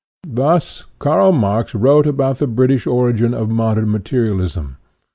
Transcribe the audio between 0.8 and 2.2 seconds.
Karl Marx wrote